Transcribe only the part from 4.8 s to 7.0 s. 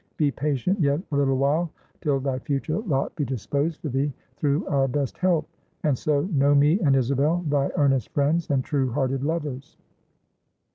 best help; and so, know me and